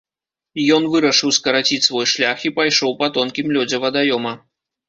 [0.77, 4.37] Ён вырашыў скараціць свой шлях і пайшоў па тонкім лёдзе вадаёма.